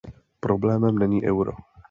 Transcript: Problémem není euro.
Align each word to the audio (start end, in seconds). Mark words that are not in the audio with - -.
Problémem 0.39 0.95
není 0.99 1.27
euro. 1.27 1.51